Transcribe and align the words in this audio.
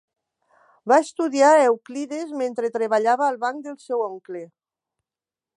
Va 0.91 0.97
estudiar 1.07 1.51
a 1.57 1.67
Euclides 1.67 2.33
mentre 2.41 2.73
treballava 2.81 3.29
al 3.29 3.41
banc 3.47 3.63
del 3.69 3.79
seu 3.89 4.05
oncle. 4.11 4.47